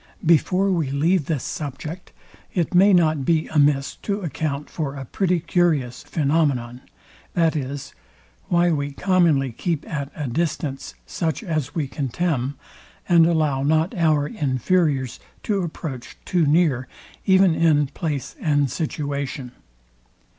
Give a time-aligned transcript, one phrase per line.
[0.25, 2.11] Before we leave this subject,
[2.55, 6.81] it may not be amiss to account for a pretty curious phænomenon,
[7.35, 7.93] viz,
[8.47, 12.55] why we commonly keep at a distance such as we contemn,
[13.07, 16.87] and allow not our inferiors to approach too near
[17.27, 19.51] even in place and situation.